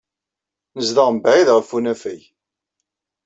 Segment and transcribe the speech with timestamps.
[0.75, 2.21] Nezdeɣ mebɛid ɣef unafag.